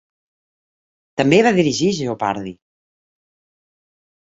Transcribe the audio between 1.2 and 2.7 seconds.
També va dirigir Jeopardy!